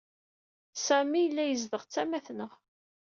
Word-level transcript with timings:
Sami 0.85 1.19
yella 1.21 1.43
izdeɣ 1.47 1.83
ttama-t-nneɣ. 1.83 2.51